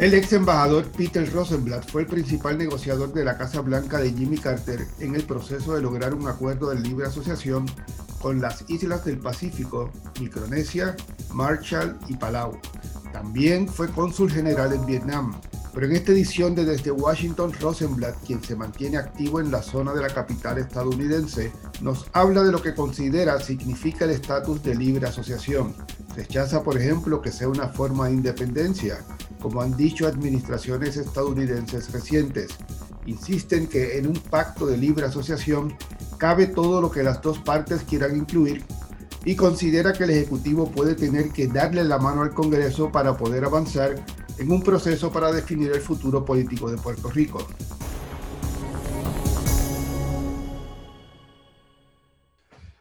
El 0.00 0.14
ex 0.14 0.32
embajador 0.32 0.86
Peter 0.86 1.30
Rosenblatt 1.30 1.90
fue 1.90 2.00
el 2.00 2.06
principal 2.06 2.56
negociador 2.56 3.12
de 3.12 3.22
la 3.22 3.36
Casa 3.36 3.60
Blanca 3.60 3.98
de 3.98 4.10
Jimmy 4.10 4.38
Carter 4.38 4.86
en 4.98 5.14
el 5.14 5.24
proceso 5.24 5.74
de 5.74 5.82
lograr 5.82 6.14
un 6.14 6.26
acuerdo 6.26 6.70
de 6.70 6.80
libre 6.80 7.06
asociación 7.06 7.66
con 8.18 8.40
las 8.40 8.64
islas 8.70 9.04
del 9.04 9.18
Pacífico, 9.18 9.90
Micronesia, 10.18 10.96
Marshall 11.34 11.98
y 12.08 12.16
Palau. 12.16 12.58
También 13.12 13.68
fue 13.68 13.90
cónsul 13.90 14.32
general 14.32 14.72
en 14.72 14.86
Vietnam, 14.86 15.38
pero 15.72 15.86
en 15.86 15.92
esta 15.92 16.12
edición 16.12 16.54
de 16.54 16.64
Desde 16.64 16.90
Washington, 16.90 17.52
Rosenblatt, 17.60 18.16
quien 18.26 18.42
se 18.42 18.56
mantiene 18.56 18.96
activo 18.96 19.40
en 19.40 19.50
la 19.50 19.62
zona 19.62 19.92
de 19.92 20.02
la 20.02 20.08
capital 20.08 20.58
estadounidense, 20.58 21.52
nos 21.80 22.06
habla 22.12 22.42
de 22.42 22.52
lo 22.52 22.60
que 22.60 22.74
considera 22.74 23.40
significa 23.40 24.04
el 24.04 24.10
estatus 24.10 24.62
de 24.62 24.74
libre 24.74 25.06
asociación. 25.06 25.74
Rechaza, 26.16 26.62
por 26.62 26.76
ejemplo, 26.76 27.22
que 27.22 27.30
sea 27.30 27.48
una 27.48 27.68
forma 27.68 28.06
de 28.06 28.14
independencia, 28.14 28.98
como 29.40 29.62
han 29.62 29.76
dicho 29.76 30.06
administraciones 30.06 30.96
estadounidenses 30.96 31.92
recientes. 31.92 32.50
Insisten 33.06 33.66
que 33.66 33.98
en 33.98 34.06
un 34.06 34.16
pacto 34.16 34.66
de 34.66 34.76
libre 34.76 35.06
asociación 35.06 35.74
cabe 36.18 36.46
todo 36.46 36.80
lo 36.80 36.90
que 36.90 37.02
las 37.02 37.22
dos 37.22 37.38
partes 37.38 37.82
quieran 37.82 38.16
incluir 38.16 38.64
y 39.24 39.36
considera 39.36 39.92
que 39.92 40.04
el 40.04 40.10
Ejecutivo 40.10 40.70
puede 40.70 40.94
tener 40.94 41.30
que 41.30 41.46
darle 41.46 41.84
la 41.84 41.98
mano 41.98 42.22
al 42.22 42.34
Congreso 42.34 42.90
para 42.90 43.16
poder 43.16 43.44
avanzar 43.44 43.96
en 44.40 44.50
un 44.50 44.62
proceso 44.62 45.12
para 45.12 45.30
definir 45.30 45.70
el 45.70 45.80
futuro 45.80 46.24
político 46.24 46.70
de 46.70 46.78
Puerto 46.78 47.10
Rico. 47.10 47.46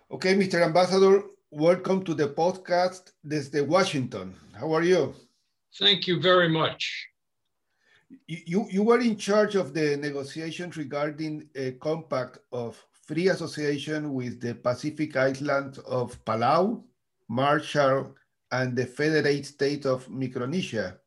Okay, 0.08 0.36
Mr. 0.36 0.64
Ambassador, 0.64 1.26
welcome 1.52 2.03
to 2.03 2.16
the 2.16 2.27
podcast 2.27 3.09
desde 3.22 3.62
Washington. 3.62 4.34
How 4.53 4.73
are 4.73 4.88
you? 4.88 5.14
Thank 5.77 6.08
you 6.08 6.22
very 6.22 6.50
much. 6.50 7.09
You, 8.28 8.66
you 8.72 8.81
were 8.81 9.02
in 9.02 9.17
charge 9.17 9.55
of 9.55 9.73
the 9.73 9.98
negotiations 9.98 10.78
regarding 10.78 11.50
a 11.55 11.73
compact 11.73 12.39
of 12.53 12.81
free 13.05 13.28
association 13.28 14.14
with 14.14 14.39
the 14.39 14.55
Pacific 14.55 15.16
Islands 15.16 15.78
of 15.80 16.17
Palau, 16.23 16.83
Marshall, 17.28 18.16
and 18.52 18.76
the 18.76 18.86
Federate 18.86 19.45
State 19.45 19.86
of 19.86 20.09
Micronesia. 20.09 20.98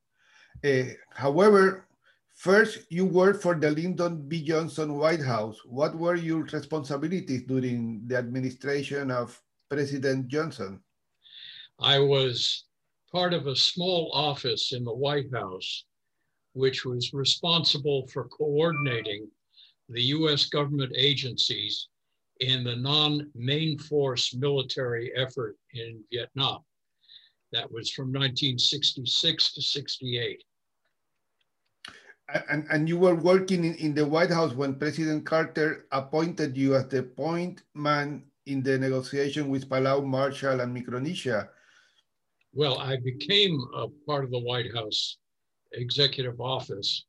Uh, 0.64 0.94
however, 1.10 1.88
first 2.34 2.86
you 2.88 3.04
worked 3.04 3.42
for 3.42 3.54
the 3.54 3.70
Lyndon 3.70 4.28
B. 4.28 4.44
Johnson 4.44 4.94
White 4.94 5.22
House. 5.22 5.58
What 5.64 5.96
were 5.96 6.14
your 6.14 6.44
responsibilities 6.44 7.42
during 7.42 8.06
the 8.06 8.16
administration 8.16 9.10
of 9.10 9.40
President 9.68 10.28
Johnson? 10.28 10.80
I 11.80 11.98
was 11.98 12.64
part 13.10 13.34
of 13.34 13.48
a 13.48 13.56
small 13.56 14.10
office 14.14 14.72
in 14.72 14.84
the 14.84 14.94
White 14.94 15.32
House, 15.34 15.84
which 16.52 16.84
was 16.84 17.12
responsible 17.12 18.06
for 18.06 18.28
coordinating 18.28 19.28
the 19.88 20.02
US 20.16 20.46
government 20.46 20.92
agencies 20.96 21.88
in 22.40 22.62
the 22.62 22.76
non-main 22.76 23.78
force 23.78 24.34
military 24.34 25.12
effort 25.16 25.56
in 25.74 26.02
Vietnam. 26.12 26.60
That 27.52 27.70
was 27.70 27.90
from 27.90 28.08
1966 28.08 29.54
to 29.54 29.62
68. 29.62 30.42
And, 32.48 32.66
and 32.70 32.88
you 32.88 32.98
were 32.98 33.14
working 33.14 33.64
in, 33.64 33.74
in 33.76 33.94
the 33.94 34.06
White 34.06 34.30
House 34.30 34.54
when 34.54 34.76
President 34.76 35.26
Carter 35.26 35.86
appointed 35.92 36.56
you 36.56 36.74
as 36.74 36.88
the 36.88 37.02
point 37.02 37.62
man 37.74 38.24
in 38.46 38.62
the 38.62 38.78
negotiation 38.78 39.48
with 39.48 39.68
Palau, 39.68 40.04
Marshall, 40.04 40.60
and 40.60 40.72
Micronesia. 40.72 41.50
Well, 42.54 42.78
I 42.78 42.96
became 42.96 43.60
a 43.74 43.88
part 44.06 44.24
of 44.24 44.30
the 44.30 44.40
White 44.40 44.74
House 44.74 45.18
executive 45.72 46.40
office 46.40 47.04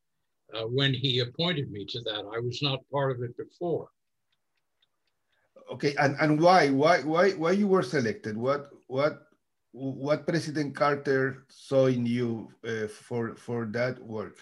uh, 0.54 0.64
when 0.64 0.94
he 0.94 1.20
appointed 1.20 1.72
me 1.72 1.86
to 1.86 2.02
that. 2.02 2.24
I 2.34 2.40
was 2.40 2.62
not 2.62 2.80
part 2.92 3.12
of 3.12 3.24
it 3.24 3.36
before. 3.38 3.90
Okay, 5.72 5.96
and, 6.00 6.16
and 6.20 6.40
why? 6.40 6.70
Why 6.70 7.02
why 7.02 7.32
why 7.32 7.52
you 7.52 7.68
were 7.68 7.84
selected? 7.84 8.38
What 8.38 8.70
what 8.88 9.28
what 9.72 10.28
President 10.28 10.76
Carter 10.76 11.46
saw 11.50 11.88
in 11.88 12.06
you 12.06 12.52
uh, 12.68 12.88
for 12.88 13.36
for 13.36 13.66
that 13.72 14.00
work? 14.04 14.38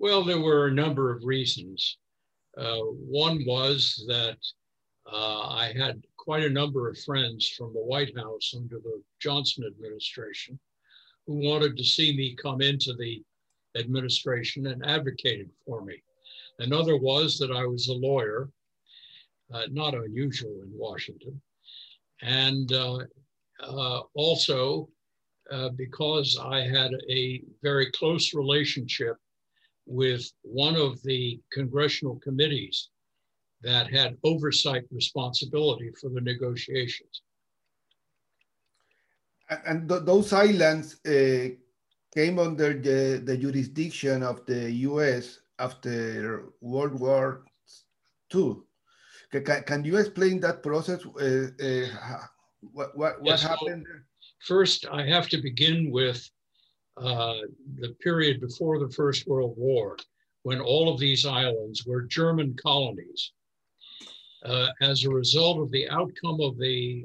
Well, 0.00 0.24
there 0.24 0.40
were 0.40 0.68
a 0.68 0.72
number 0.72 1.14
of 1.14 1.24
reasons. 1.24 1.98
Uh, 2.56 2.78
one 2.78 3.44
was 3.46 4.02
that 4.08 4.38
uh, 5.12 5.40
I 5.40 5.74
had 5.76 6.02
quite 6.16 6.42
a 6.42 6.48
number 6.48 6.88
of 6.88 6.98
friends 7.00 7.46
from 7.50 7.74
the 7.74 7.84
White 7.84 8.16
House 8.16 8.54
under 8.56 8.78
the 8.78 9.02
Johnson 9.20 9.64
administration 9.66 10.58
who 11.26 11.34
wanted 11.46 11.76
to 11.76 11.84
see 11.84 12.16
me 12.16 12.34
come 12.34 12.62
into 12.62 12.94
the 12.94 13.22
administration 13.76 14.68
and 14.68 14.82
advocated 14.86 15.50
for 15.66 15.84
me. 15.84 16.02
Another 16.60 16.96
was 16.96 17.38
that 17.38 17.50
I 17.50 17.66
was 17.66 17.88
a 17.88 17.92
lawyer, 17.92 18.48
uh, 19.52 19.64
not 19.70 19.92
unusual 19.92 20.62
in 20.62 20.70
Washington. 20.72 21.38
And 22.22 22.72
uh, 22.72 23.00
uh, 23.62 24.00
also 24.14 24.88
uh, 25.50 25.68
because 25.76 26.38
I 26.42 26.62
had 26.62 26.92
a 27.10 27.42
very 27.62 27.92
close 27.92 28.32
relationship 28.32 29.18
with 29.90 30.22
one 30.42 30.76
of 30.76 31.02
the 31.02 31.40
congressional 31.52 32.16
committees 32.20 32.90
that 33.62 33.92
had 33.92 34.16
oversight 34.24 34.84
responsibility 34.90 35.90
for 36.00 36.08
the 36.10 36.20
negotiations. 36.20 37.22
And 39.66 39.88
th 39.88 40.06
those 40.10 40.32
islands 40.32 40.88
uh, 41.04 41.46
came 42.14 42.36
under 42.38 42.70
the, 42.86 43.20
the 43.28 43.36
jurisdiction 43.44 44.22
of 44.22 44.36
the 44.46 44.62
US 44.88 45.24
after 45.58 45.92
World 46.60 46.94
War 47.04 47.44
II. 48.34 48.62
Can, 49.32 49.62
can 49.70 49.84
you 49.84 49.96
explain 49.96 50.40
that 50.40 50.62
process? 50.62 51.00
Uh, 51.06 51.50
uh, 51.66 51.86
what, 52.76 52.96
what, 52.96 53.14
what 53.22 53.30
yes, 53.34 53.42
happened? 53.42 53.86
first, 54.46 54.86
I 54.90 55.02
have 55.06 55.28
to 55.28 55.38
begin 55.38 55.90
with 55.90 56.20
uh, 57.00 57.40
the 57.78 57.90
period 58.00 58.40
before 58.40 58.78
the 58.78 58.92
First 58.92 59.26
World 59.26 59.54
War, 59.56 59.96
when 60.42 60.60
all 60.60 60.92
of 60.92 61.00
these 61.00 61.24
islands 61.24 61.86
were 61.86 62.02
German 62.02 62.54
colonies. 62.62 63.32
Uh, 64.44 64.68
as 64.80 65.04
a 65.04 65.10
result 65.10 65.58
of 65.58 65.70
the 65.70 65.88
outcome 65.90 66.40
of 66.40 66.58
the 66.58 67.04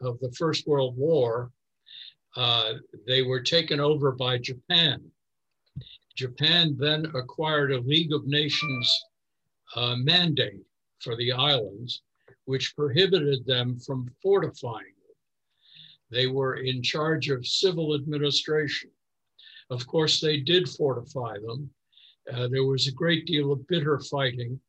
of 0.00 0.18
the 0.20 0.32
First 0.36 0.66
World 0.66 0.96
War, 0.96 1.50
uh, 2.36 2.74
they 3.06 3.22
were 3.22 3.40
taken 3.40 3.80
over 3.80 4.12
by 4.12 4.38
Japan. 4.38 5.00
Japan 6.16 6.76
then 6.78 7.06
acquired 7.14 7.72
a 7.72 7.80
League 7.80 8.12
of 8.12 8.26
Nations 8.26 9.04
uh, 9.76 9.96
mandate 9.96 10.64
for 11.00 11.16
the 11.16 11.32
islands, 11.32 12.02
which 12.44 12.74
prohibited 12.76 13.44
them 13.46 13.78
from 13.78 14.10
fortifying 14.22 14.94
them. 15.06 15.16
They 16.10 16.26
were 16.26 16.56
in 16.56 16.82
charge 16.82 17.30
of 17.30 17.46
civil 17.46 17.94
administration. 17.94 18.90
Of 19.70 19.86
course, 19.86 20.20
they 20.20 20.38
did 20.38 20.68
fortify 20.68 21.34
them. 21.38 21.70
Uh, 22.32 22.48
there 22.48 22.64
was 22.64 22.86
a 22.86 22.92
great 22.92 23.26
deal 23.26 23.52
of 23.52 23.66
bitter 23.66 23.98
fighting 23.98 24.60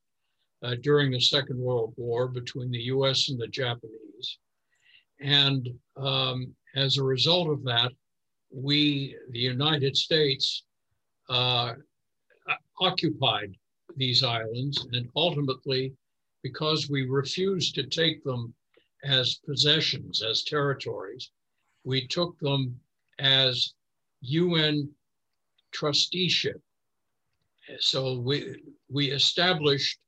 uh, 0.64 0.76
during 0.82 1.12
the 1.12 1.20
Second 1.20 1.58
World 1.58 1.94
War 1.98 2.28
between 2.28 2.72
the 2.72 2.84
US 2.84 3.30
and 3.30 3.40
the 3.40 3.48
Japanese. 3.48 4.40
And 5.22 5.70
um, 5.98 6.54
as 6.76 6.98
a 6.98 7.04
result 7.04 7.50
of 7.50 7.64
that, 7.64 7.92
we, 8.52 9.16
the 9.32 9.40
United 9.40 9.96
States, 9.96 10.64
uh, 11.30 11.74
occupied 12.80 13.56
these 13.96 14.24
islands 14.24 14.86
and 14.92 15.10
ultimately, 15.16 15.94
because 16.44 16.90
we 16.90 17.10
refused 17.10 17.76
to 17.76 17.84
take 17.84 18.24
them 18.24 18.54
as 19.04 19.40
possessions, 19.46 20.22
as 20.22 20.44
territories, 20.44 21.32
we 21.84 22.08
took 22.08 22.38
them 22.40 22.80
as 23.20 23.74
UN 24.22 24.90
trusteeship. 25.72 26.62
So 27.80 28.20
we, 28.20 28.62
we 28.90 29.12
established 29.12 30.00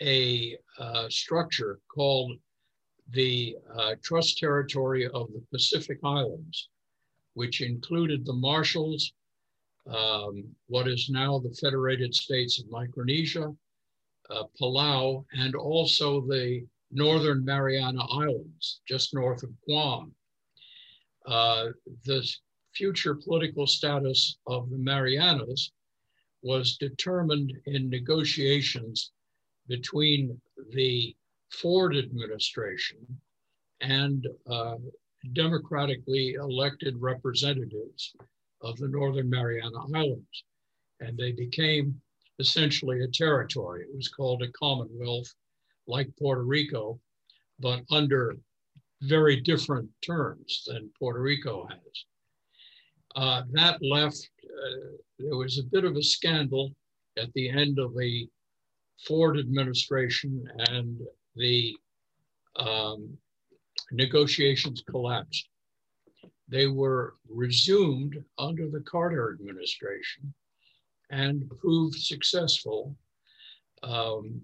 a 0.00 0.56
uh, 0.78 1.08
structure 1.08 1.78
called 1.94 2.32
the 3.10 3.56
uh, 3.76 3.94
Trust 4.02 4.38
Territory 4.38 5.06
of 5.06 5.28
the 5.32 5.42
Pacific 5.50 5.98
Islands, 6.02 6.68
which 7.34 7.60
included 7.60 8.24
the 8.24 8.32
Marshalls, 8.32 9.12
um, 9.86 10.44
what 10.66 10.88
is 10.88 11.08
now 11.10 11.38
the 11.38 11.54
Federated 11.60 12.14
States 12.14 12.60
of 12.60 12.70
Micronesia, 12.70 13.54
uh, 14.30 14.44
Palau, 14.60 15.24
and 15.32 15.54
also 15.54 16.20
the 16.22 16.66
Northern 16.90 17.44
Mariana 17.44 18.04
Islands, 18.04 18.80
just 18.86 19.14
north 19.14 19.42
of 19.42 19.50
Guam. 19.66 20.14
Uh, 21.26 21.68
future 22.74 23.14
political 23.14 23.66
status 23.66 24.38
of 24.46 24.70
the 24.70 24.78
Marianas 24.78 25.72
was 26.42 26.76
determined 26.76 27.52
in 27.66 27.88
negotiations 27.88 29.12
between 29.68 30.40
the 30.70 31.14
Ford 31.50 31.96
administration 31.96 32.98
and 33.80 34.26
uh, 34.46 34.76
democratically 35.32 36.34
elected 36.34 36.96
representatives 37.00 38.14
of 38.60 38.76
the 38.78 38.88
Northern 38.88 39.28
Mariana 39.28 39.78
Islands. 39.94 40.44
And 41.00 41.16
they 41.16 41.32
became 41.32 42.00
essentially 42.38 43.02
a 43.02 43.08
territory. 43.08 43.82
It 43.82 43.94
was 43.94 44.08
called 44.08 44.42
a 44.42 44.52
Commonwealth, 44.52 45.32
like 45.86 46.16
Puerto 46.16 46.42
Rico, 46.42 46.98
but 47.60 47.82
under 47.90 48.36
very 49.02 49.40
different 49.40 49.90
terms 50.04 50.64
than 50.66 50.90
Puerto 50.98 51.20
Rico 51.20 51.66
has. 51.66 52.04
Uh, 53.14 53.42
that 53.52 53.78
left, 53.82 54.30
uh, 54.44 54.96
there 55.18 55.36
was 55.36 55.58
a 55.58 55.64
bit 55.64 55.84
of 55.84 55.96
a 55.96 56.02
scandal 56.02 56.72
at 57.18 57.32
the 57.34 57.50
end 57.50 57.78
of 57.78 57.94
the 57.94 58.28
Ford 59.06 59.38
administration 59.38 60.48
and 60.70 60.98
the 61.36 61.76
um, 62.56 63.16
negotiations 63.90 64.82
collapsed. 64.88 65.48
They 66.48 66.66
were 66.66 67.14
resumed 67.28 68.22
under 68.38 68.68
the 68.68 68.80
Carter 68.80 69.36
administration 69.38 70.32
and 71.10 71.50
proved 71.60 71.98
successful. 71.98 72.96
Um, 73.82 74.40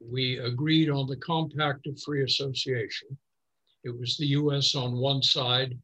we 0.00 0.38
agreed 0.38 0.90
on 0.90 1.06
the 1.06 1.16
Compact 1.16 1.86
of 1.86 2.00
Free 2.00 2.24
Association. 2.24 3.08
It 3.84 3.98
was 3.98 4.16
the 4.16 4.26
US 4.26 4.74
on 4.74 4.96
one 4.96 5.22
side 5.22 5.76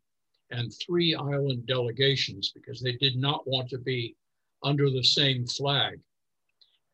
and 0.55 0.73
three 0.75 1.15
island 1.15 1.67
delegations 1.67 2.53
because 2.55 2.81
they 2.81 2.93
did 2.93 3.17
not 3.17 3.47
want 3.47 3.69
to 3.71 3.79
be 3.79 4.17
under 4.63 4.89
the 4.89 5.03
same 5.03 5.47
flag 5.47 5.99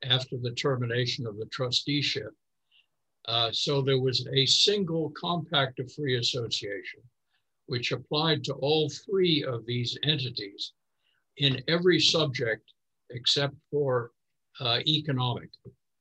after 0.03 0.37
the 0.39 0.53
termination 0.53 1.27
of 1.27 1.37
the 1.37 1.47
trusteeship. 1.47 2.35
Uh, 3.29 3.51
so 3.53 3.83
there 3.83 4.01
was 4.01 4.27
a 4.33 4.47
single 4.47 5.11
compact 5.11 5.79
of 5.79 5.93
free 5.93 6.19
association, 6.19 7.01
which 7.67 7.93
applied 7.93 8.43
to 8.43 8.55
all 8.55 8.91
three 9.07 9.45
of 9.45 9.67
these 9.67 9.97
entities 10.05 10.73
in 11.37 11.63
every 11.69 12.01
subject 12.01 12.73
except 13.11 13.55
for 13.71 14.13
uh, 14.61 14.79
economic, 14.87 15.51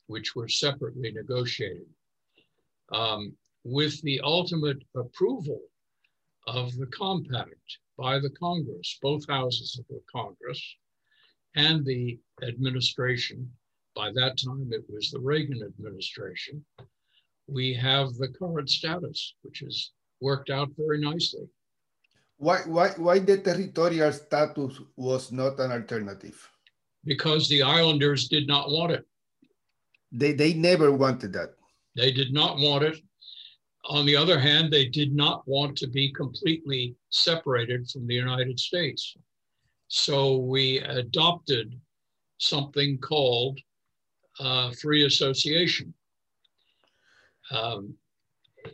which 0.07 0.35
were 0.35 0.47
separately 0.47 1.11
negotiated. 1.11 1.87
Um, 2.91 3.33
with 3.65 4.01
the 4.01 4.19
ultimate 4.21 4.81
approval 4.95 5.61
of 6.55 6.75
the 6.77 6.87
compact 6.87 7.77
by 7.97 8.19
the 8.19 8.29
Congress, 8.29 8.97
both 9.01 9.27
houses 9.27 9.77
of 9.79 9.85
the 9.87 10.01
Congress, 10.11 10.61
and 11.55 11.85
the 11.85 12.19
administration. 12.43 13.49
By 13.95 14.11
that 14.13 14.37
time, 14.37 14.69
it 14.71 14.83
was 14.89 15.11
the 15.11 15.19
Reagan 15.19 15.61
administration. 15.63 16.63
We 17.47 17.73
have 17.73 18.13
the 18.15 18.29
current 18.29 18.69
status, 18.69 19.35
which 19.41 19.59
has 19.59 19.91
worked 20.21 20.49
out 20.49 20.69
very 20.77 20.99
nicely. 20.99 21.47
Why, 22.37 22.59
why, 22.65 22.89
why 22.91 23.19
the 23.19 23.37
territorial 23.37 24.11
status 24.13 24.79
was 24.95 25.31
not 25.31 25.59
an 25.59 25.71
alternative? 25.71 26.49
Because 27.03 27.49
the 27.49 27.63
islanders 27.63 28.27
did 28.27 28.47
not 28.47 28.69
want 28.69 28.93
it. 28.93 29.05
They, 30.11 30.33
they 30.33 30.53
never 30.53 30.91
wanted 30.91 31.33
that. 31.33 31.49
They 31.95 32.11
did 32.11 32.31
not 32.33 32.57
want 32.57 32.83
it. 32.83 33.01
On 33.89 34.05
the 34.05 34.15
other 34.15 34.39
hand, 34.39 34.71
they 34.71 34.85
did 34.85 35.15
not 35.15 35.41
want 35.47 35.75
to 35.77 35.87
be 35.87 36.13
completely 36.13 36.95
separated 37.09 37.89
from 37.89 38.05
the 38.05 38.13
United 38.13 38.59
States. 38.59 39.17
So 39.87 40.37
we 40.37 40.77
adopted 40.81 41.73
something 42.37 42.99
called 42.99 43.59
uh, 44.39 44.71
free 44.73 45.05
association. 45.05 45.91
Um, 47.51 47.95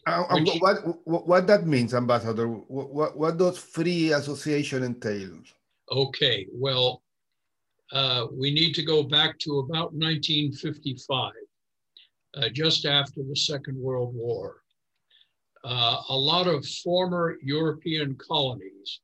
uh, 0.05 0.25
uh 0.29 0.35
which, 0.35 0.59
what, 0.59 1.07
what, 1.07 1.27
what 1.27 1.47
that 1.47 1.65
means, 1.65 1.93
Ambassador? 1.93 2.47
What, 2.47 3.15
what 3.17 3.37
does 3.37 3.57
free 3.57 4.11
association 4.11 4.83
entail? 4.83 5.31
Okay, 5.89 6.45
well, 6.51 7.03
uh, 7.93 8.25
we 8.33 8.51
need 8.51 8.73
to 8.73 8.83
go 8.83 9.01
back 9.01 9.39
to 9.39 9.59
about 9.59 9.93
1955, 9.93 11.31
uh, 12.35 12.49
just 12.49 12.85
after 12.85 13.23
the 13.23 13.35
Second 13.35 13.77
World 13.77 14.13
War. 14.13 14.57
Uh, 15.65 15.99
a 16.09 16.15
lot 16.15 16.45
of 16.45 16.63
former 16.83 17.37
European 17.41 18.15
colonies 18.17 19.01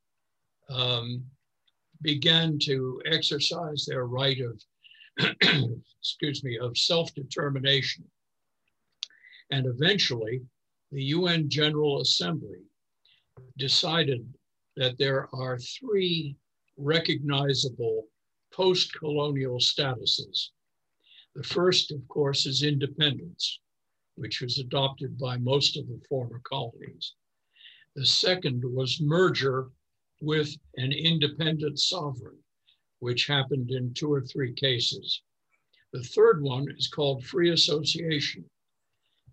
um, 0.70 1.24
began 2.02 2.56
to 2.56 3.02
exercise 3.04 3.84
their 3.84 4.06
right 4.06 4.38
of, 4.40 4.62
excuse 5.98 6.44
me, 6.44 6.56
of 6.58 6.78
self-determination. 6.78 8.04
And 9.50 9.66
eventually, 9.66 10.40
the 10.92 11.02
UN 11.02 11.50
General 11.50 12.00
Assembly 12.00 12.60
decided 13.58 14.24
that 14.76 14.96
there 14.98 15.28
are 15.34 15.58
three 15.58 16.36
recognizable 16.76 18.06
post-colonial 18.54 19.58
statuses. 19.58 20.50
The 21.34 21.42
first, 21.42 21.90
of 21.90 22.06
course, 22.06 22.46
is 22.46 22.62
independence, 22.62 23.58
which 24.16 24.40
was 24.40 24.58
adopted 24.58 25.18
by 25.18 25.36
most 25.36 25.76
of 25.76 25.86
the 25.88 26.00
former 26.08 26.40
colonies. 26.44 27.14
The 27.94 28.06
second 28.06 28.62
was 28.64 29.00
merger 29.00 29.70
with 30.20 30.56
an 30.76 30.92
independent 30.92 31.78
sovereign, 31.78 32.38
which 33.00 33.26
happened 33.26 33.70
in 33.70 33.92
two 33.94 34.12
or 34.12 34.22
three 34.22 34.52
cases. 34.54 35.22
The 35.92 36.02
third 36.02 36.42
one 36.42 36.70
is 36.70 36.88
called 36.88 37.24
free 37.24 37.50
association. 37.50 38.48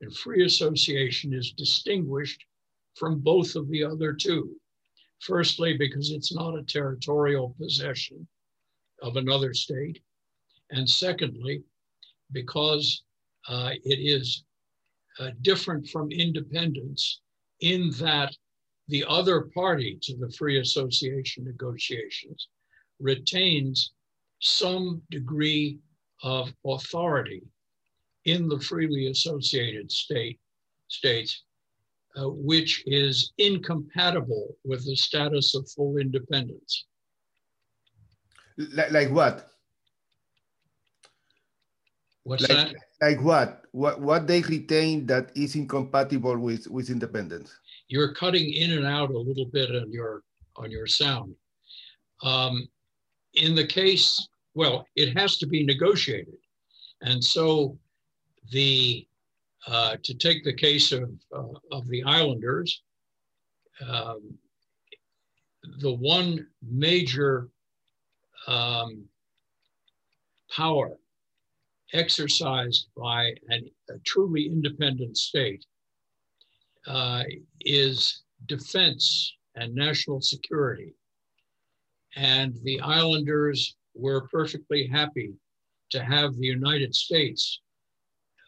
And 0.02 0.16
free 0.16 0.46
association 0.46 1.34
is 1.34 1.52
distinguished 1.52 2.44
from 2.96 3.20
both 3.20 3.56
of 3.56 3.70
the 3.70 3.84
other 3.84 4.14
two. 4.14 4.60
Firstly, 5.20 5.78
because 5.78 6.12
it's 6.12 6.34
not 6.34 6.58
a 6.58 6.64
territorial 6.64 7.56
possession 7.60 8.28
of 9.02 9.18
another 9.18 9.54
state. 9.54 10.02
And 10.72 10.90
secondly, 10.90 11.64
because 12.32 13.04
uh, 13.48 13.72
it 13.84 14.00
is 14.00 14.44
uh, 15.20 15.32
different 15.42 15.88
from 15.88 16.12
independence 16.12 17.22
in 17.62 17.92
that 18.00 18.36
the 18.88 19.06
other 19.08 19.42
party 19.54 20.00
to 20.02 20.16
the 20.18 20.32
free 20.32 20.60
association 20.60 21.44
negotiations 21.44 22.48
retains 23.00 23.92
some 24.40 25.02
degree 25.12 25.78
of 26.24 26.52
authority 26.66 27.44
in 28.26 28.48
the 28.48 28.60
freely 28.60 29.08
associated 29.08 29.92
state 29.92 30.40
states, 30.88 31.44
uh, 32.16 32.30
which 32.30 32.84
is 32.88 33.34
incompatible 33.38 34.56
with 34.64 34.86
the 34.86 34.96
status 34.96 35.56
of 35.56 35.70
full 35.70 35.98
independence. 35.98 36.86
Like, 38.58 38.92
like 38.92 39.10
what? 39.12 39.52
What's 42.24 42.48
like, 42.50 42.74
that? 42.74 42.76
Like 43.02 43.22
what? 43.22 43.64
What 43.72 44.02
what 44.02 44.28
they 44.28 44.42
retain 44.42 45.06
that 45.08 45.32
is 45.36 45.56
incompatible 45.56 46.38
with 46.38 46.68
with 46.68 46.90
independence? 46.90 47.54
you're 47.90 48.14
cutting 48.14 48.54
in 48.54 48.72
and 48.72 48.86
out 48.86 49.10
a 49.10 49.18
little 49.18 49.46
bit 49.46 49.76
on 49.76 49.92
your 49.92 50.22
on 50.56 50.72
your 50.72 50.88
sound. 50.88 51.36
Um, 52.24 52.68
in 53.34 53.56
the 53.56 53.66
case, 53.66 54.30
well, 54.54 54.86
it 54.96 55.18
has 55.18 55.38
to 55.40 55.48
be 55.48 55.66
negotiated, 55.66 56.38
and 57.02 57.22
so 57.22 57.78
the 58.52 59.06
uh, 59.68 59.98
to 60.04 60.14
take 60.14 60.44
the 60.44 60.54
case 60.54 60.92
of 60.92 61.10
uh, 61.36 61.58
of 61.72 61.88
the 61.90 62.04
Islanders, 62.04 62.82
um, 63.88 64.38
the 65.80 65.94
one 65.94 66.48
major 66.62 67.50
um, 68.48 69.04
power 70.56 70.98
exercised 71.94 72.88
by 72.96 73.34
an, 73.50 73.70
a 73.90 73.98
truly 74.06 74.46
independent 74.48 75.18
state 75.18 75.66
uh, 76.88 77.24
is 77.62 78.24
defense 78.46 79.34
and 79.56 79.74
national 79.74 80.22
security. 80.22 80.94
And 82.16 82.56
the 82.64 82.80
islanders 82.82 83.76
were 83.94 84.28
perfectly 84.28 84.88
happy 84.88 85.34
to 85.92 86.04
have 86.04 86.36
the 86.36 86.48
United 86.48 86.94
States 86.96 87.62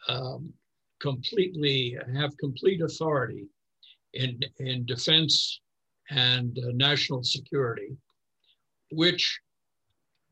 um, 0.08 0.54
completely 1.00 1.98
have 2.16 2.38
complete 2.38 2.82
authority 2.82 3.48
in, 4.14 4.40
in 4.60 4.86
defense 4.86 5.60
and 6.10 6.58
uh, 6.60 6.72
national 6.74 7.24
security, 7.24 7.96
which 8.92 9.40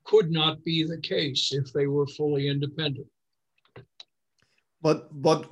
could 0.03 0.32
not 0.32 0.63
be 0.63 0.84
the 0.84 1.00
case 1.00 1.51
if 1.51 1.72
they 1.74 1.88
were 1.88 2.08
fully 2.08 2.48
independent. 2.48 3.08
But 4.82 5.10
but 5.22 5.46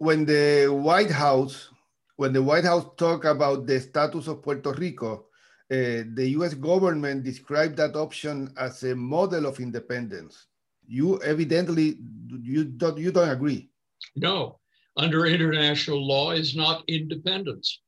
when 0.00 0.24
the 0.24 0.68
White 0.68 1.10
House 1.10 1.68
when 2.18 2.32
the 2.32 2.42
White 2.42 2.64
House 2.64 2.84
talked 2.96 3.24
about 3.24 3.66
the 3.66 3.80
status 3.80 4.26
of 4.26 4.42
Puerto 4.42 4.72
Rico, 4.72 5.26
uh, 5.70 6.02
the 6.14 6.34
US 6.38 6.52
government 6.52 7.22
described 7.22 7.76
that 7.76 7.94
option 7.94 8.52
as 8.58 8.82
a 8.82 8.94
model 8.94 9.46
of 9.46 9.60
independence. 9.60 10.46
You 10.88 11.22
evidently, 11.22 11.98
you 12.42 12.64
don't, 12.64 12.98
you 12.98 13.12
don't 13.12 13.28
agree. 13.28 13.70
No, 14.16 14.58
under 14.96 15.26
international 15.26 16.04
law 16.04 16.32
is 16.32 16.56
not 16.56 16.82
independence. 16.88 17.80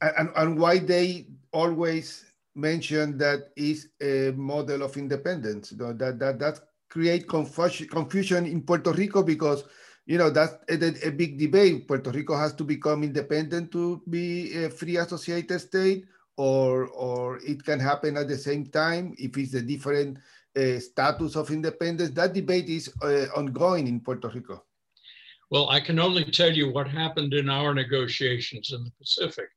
And, 0.00 0.28
and 0.36 0.58
why 0.58 0.78
they 0.78 1.26
always 1.52 2.24
mentioned 2.56 3.18
that 3.20 3.50
is 3.56 3.90
a 4.00 4.32
model 4.36 4.82
of 4.82 4.96
independence. 4.96 5.70
That 5.70 6.18
that 6.18 6.38
that 6.38 6.60
create 6.88 7.28
confusion 7.28 7.88
confusion 7.88 8.46
in 8.46 8.62
Puerto 8.62 8.92
Rico 8.92 9.22
because 9.22 9.64
you 10.06 10.18
know 10.18 10.30
that's 10.30 10.54
a, 10.68 11.08
a, 11.08 11.10
big 11.10 11.38
debate. 11.38 11.86
Puerto 11.86 12.10
Rico 12.10 12.36
has 12.36 12.54
to 12.54 12.64
become 12.64 13.02
independent 13.02 13.72
to 13.72 14.02
be 14.08 14.64
a 14.64 14.70
free 14.70 14.96
associated 14.96 15.60
state, 15.60 16.06
or 16.36 16.86
or 16.88 17.38
it 17.44 17.64
can 17.64 17.80
happen 17.80 18.16
at 18.16 18.28
the 18.28 18.38
same 18.38 18.66
time 18.66 19.14
if 19.18 19.36
it's 19.36 19.54
a 19.54 19.62
different 19.62 20.18
uh, 20.56 20.78
status 20.78 21.36
of 21.36 21.50
independence. 21.50 22.10
That 22.10 22.32
debate 22.32 22.68
is 22.68 22.92
uh, 23.02 23.26
ongoing 23.36 23.86
in 23.86 24.00
Puerto 24.00 24.28
Rico. 24.28 24.64
Well, 25.50 25.68
I 25.68 25.80
can 25.80 26.00
only 26.00 26.24
tell 26.24 26.52
you 26.52 26.72
what 26.72 26.88
happened 26.88 27.32
in 27.32 27.48
our 27.48 27.72
negotiations 27.72 28.72
in 28.72 28.82
the 28.82 28.90
Pacific. 28.98 29.48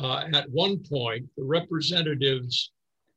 Uh, 0.00 0.28
at 0.32 0.48
one 0.50 0.78
point, 0.78 1.28
the 1.36 1.42
representatives 1.42 2.70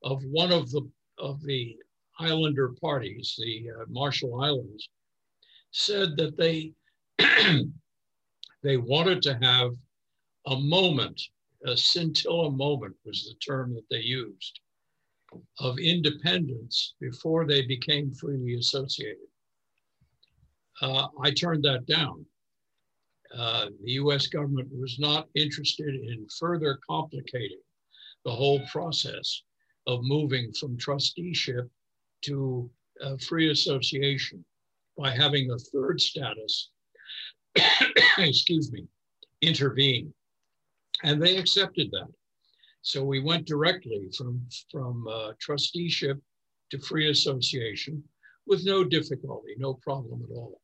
of 0.04 0.20
one 0.24 0.52
of 0.52 0.72
the 0.72 0.82
of 1.20 1.40
the 1.44 1.78
islander 2.20 2.70
parties, 2.82 3.36
the 3.38 3.70
uh, 3.70 3.86
Marshall 3.88 4.42
Islands, 4.42 4.90
said 5.70 6.18
that 6.18 6.38
they 6.38 6.74
they 8.64 8.78
wanted 8.78 9.22
to 9.22 9.38
have 9.44 9.74
a 10.48 10.58
moment, 10.58 11.22
a 11.68 11.78
scintilla 11.78 12.50
moment 12.50 12.96
was 13.06 13.26
the 13.26 13.36
term 13.46 13.76
that 13.76 13.86
they 13.92 14.02
used, 14.02 14.60
of 15.60 15.78
independence 15.78 16.96
before 17.00 17.46
they 17.46 17.62
became 17.62 18.12
freely 18.12 18.56
associated. 18.56 19.30
Uh, 20.82 21.10
I 21.22 21.30
turned 21.30 21.64
that 21.66 21.86
down. 21.86 22.26
Uh, 23.38 23.68
the 23.84 23.92
US 23.94 24.28
government 24.28 24.70
was 24.72 25.00
not 25.00 25.28
interested 25.36 25.96
in 25.96 26.28
further 26.40 26.80
complicating 26.88 27.62
the 28.26 28.32
whole 28.32 28.62
process 28.72 29.44
of 29.88 30.04
moving 30.04 30.52
from 30.54 30.78
trusteeship 30.78 31.70
to 32.24 32.70
free 33.28 33.50
association 33.50 34.46
by 34.98 35.10
having 35.10 35.52
a 35.52 35.58
third 35.58 36.00
status, 36.00 36.70
excuse 38.18 38.72
me, 38.72 38.86
intervene. 39.42 40.14
And 41.04 41.22
they 41.22 41.38
accepted 41.38 41.90
that. 41.92 42.10
So 42.84 43.04
we 43.04 43.20
went 43.20 43.48
directly 43.48 44.10
from, 44.16 44.46
from 44.72 45.08
uh, 45.08 45.32
trusteeship 45.40 46.20
to 46.72 46.80
free 46.80 47.10
association 47.10 48.04
with 48.48 48.66
no 48.66 48.84
difficulty, 48.84 49.56
no 49.58 49.76
problem 49.76 50.24
at 50.30 50.36
all. 50.36 50.61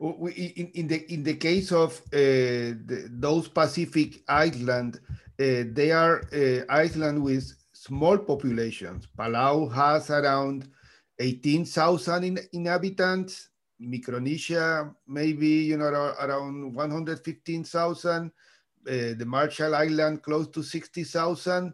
In, 0.00 0.70
in 0.74 0.86
the 0.88 1.12
in 1.12 1.22
the 1.22 1.36
case 1.36 1.72
of 1.72 2.00
uh, 2.12 2.76
the, 2.84 3.08
those 3.10 3.48
Pacific 3.48 4.22
islands, 4.28 4.98
uh, 4.98 5.64
they 5.72 5.90
are 5.90 6.22
uh, 6.32 6.64
islands 6.68 7.20
with 7.20 7.54
small 7.72 8.18
populations. 8.18 9.06
Palau 9.18 9.72
has 9.72 10.10
around 10.10 10.68
18,000 11.18 12.40
inhabitants. 12.52 13.48
Micronesia, 13.78 14.94
maybe 15.06 15.48
you 15.48 15.76
know 15.76 16.14
around 16.20 16.74
115,000. 16.74 18.32
Uh, 18.88 18.92
the 19.18 19.24
Marshall 19.26 19.74
Island, 19.74 20.22
close 20.22 20.48
to 20.48 20.62
60,000. 20.62 21.72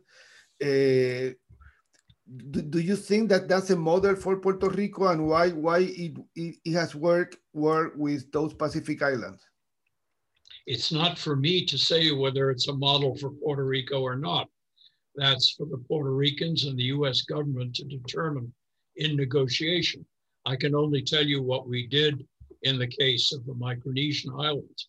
Do, 2.36 2.62
do, 2.62 2.78
you 2.78 2.96
think 2.96 3.28
that 3.28 3.48
that's 3.48 3.70
a 3.70 3.76
model 3.76 4.16
for 4.16 4.36
Puerto 4.36 4.68
Rico, 4.70 5.08
and 5.08 5.26
why 5.26 5.50
why 5.50 5.80
it, 5.80 6.16
it, 6.34 6.56
it 6.64 6.72
has 6.72 6.94
worked 6.94 7.36
work 7.52 7.92
with 7.96 8.30
those 8.32 8.54
Pacific 8.54 9.02
islands? 9.02 9.44
It's 10.66 10.92
not 10.92 11.18
for 11.18 11.36
me 11.36 11.66
to 11.66 11.76
say 11.76 12.10
whether 12.12 12.50
it's 12.50 12.68
a 12.68 12.74
model 12.74 13.16
for 13.16 13.30
Puerto 13.30 13.64
Rico 13.64 14.00
or 14.00 14.16
not. 14.16 14.48
That's 15.14 15.50
for 15.50 15.66
the 15.66 15.82
Puerto 15.88 16.14
Ricans 16.14 16.64
and 16.64 16.78
the 16.78 16.94
US 16.94 17.22
government 17.22 17.74
to 17.76 17.84
determine 17.84 18.52
in 18.96 19.16
negotiation. 19.16 20.06
I 20.46 20.56
can 20.56 20.74
only 20.74 21.02
tell 21.02 21.26
you 21.26 21.42
what 21.42 21.68
we 21.68 21.86
did 21.86 22.26
in 22.62 22.78
the 22.78 22.86
case 22.86 23.32
of 23.32 23.44
the 23.44 23.54
Micronesian 23.54 24.42
Islands. 24.42 24.88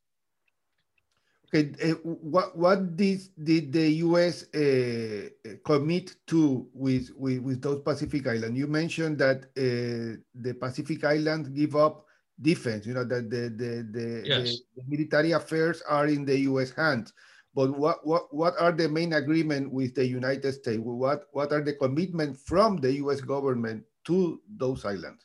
Okay, 1.53 1.69
uh, 1.83 1.93
what 2.03 2.57
what 2.57 2.97
did, 2.97 3.21
did 3.43 3.71
the 3.71 3.87
U.S. 4.09 4.49
Uh, 4.55 5.29
commit 5.63 6.15
to 6.25 6.67
with, 6.73 7.11
with, 7.15 7.41
with 7.41 7.61
those 7.61 7.81
Pacific 7.81 8.25
Islands? 8.25 8.57
You 8.57 8.65
mentioned 8.65 9.19
that 9.19 9.45
uh, 9.53 10.17
the 10.33 10.53
Pacific 10.59 11.03
Islands 11.03 11.49
give 11.49 11.75
up 11.75 12.07
defense. 12.41 12.87
You 12.87 12.95
know 12.95 13.03
that 13.03 13.29
the 13.29 13.53
the 13.53 13.85
the, 13.85 14.21
yes. 14.25 14.57
the, 14.75 14.81
the 14.81 14.83
military 14.87 15.33
affairs 15.33 15.83
are 15.87 16.07
in 16.07 16.25
the 16.25 16.39
U.S. 16.49 16.71
hands. 16.71 17.13
But 17.55 17.77
what, 17.77 18.05
what, 18.05 18.33
what 18.33 18.55
are 18.59 18.71
the 18.71 18.89
main 18.89 19.13
agreement 19.13 19.71
with 19.71 19.93
the 19.93 20.05
United 20.05 20.53
States? 20.53 20.81
What, 20.83 21.27
what 21.33 21.51
are 21.51 21.61
the 21.61 21.73
commitment 21.73 22.35
from 22.35 22.77
the 22.77 22.93
US 22.93 23.21
government 23.21 23.83
to 24.05 24.41
those 24.57 24.85
islands? 24.85 25.23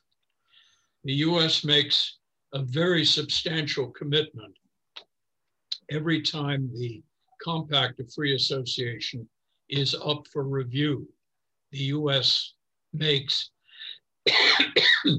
The 1.04 1.14
US 1.24 1.64
makes 1.64 2.18
a 2.52 2.62
very 2.62 3.06
substantial 3.06 3.88
commitment 3.88 4.54
every 5.90 6.22
time 6.22 6.70
the 6.74 7.02
Compact 7.42 8.00
of 8.00 8.12
Free 8.12 8.34
Association 8.34 9.28
is 9.68 9.94
up 10.04 10.26
for 10.32 10.44
review. 10.44 11.08
The 11.72 11.78
US 11.96 12.54
makes, 12.92 13.50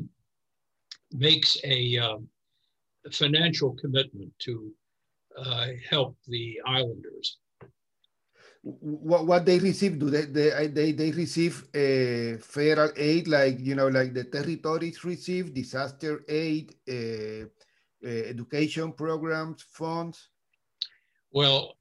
makes 1.11 1.57
a 1.63 1.97
uh, 1.97 2.17
financial 3.11 3.75
commitment 3.75 4.31
to 4.39 4.71
uh, 5.37 5.67
help 5.89 6.17
the 6.27 6.59
islanders. 6.65 7.37
What, 8.61 9.25
what 9.25 9.45
they 9.45 9.57
receive? 9.57 9.97
Do 9.97 10.09
they 10.09 10.25
they 10.25 10.67
they, 10.67 10.91
they 10.91 11.11
receive 11.11 11.63
uh, 11.73 12.41
federal 12.43 12.91
aid 12.97 13.29
like 13.29 13.57
you 13.59 13.73
know 13.73 13.87
like 13.87 14.13
the 14.13 14.25
territories 14.25 15.05
receive 15.05 15.53
disaster 15.53 16.25
aid, 16.27 16.75
uh, 16.89 17.45
uh, 18.05 18.23
education 18.27 18.91
programs, 18.91 19.61
funds? 19.61 20.28
Well, 21.31 21.77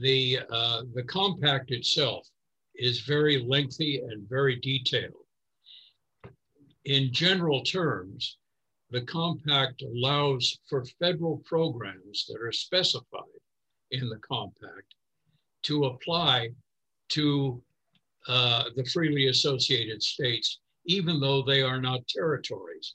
the 0.00 0.40
uh, 0.50 0.82
the 0.94 1.02
compact 1.04 1.70
itself 1.70 2.26
is 2.74 3.00
very 3.00 3.42
lengthy 3.42 3.98
and 3.98 4.28
very 4.28 4.56
detailed. 4.56 5.24
In 6.84 7.12
general 7.12 7.62
terms, 7.62 8.38
the 8.90 9.02
compact 9.02 9.82
allows 9.82 10.58
for 10.68 10.84
federal 11.00 11.38
programs 11.38 12.26
that 12.28 12.40
are 12.40 12.52
specified 12.52 13.40
in 13.90 14.08
the 14.08 14.18
compact 14.18 14.94
to 15.64 15.86
apply 15.86 16.50
to 17.08 17.62
uh, 18.28 18.64
the 18.76 18.84
freely 18.84 19.26
associated 19.28 20.02
states, 20.02 20.60
even 20.86 21.18
though 21.20 21.42
they 21.42 21.62
are 21.62 21.80
not 21.80 22.06
territories. 22.06 22.94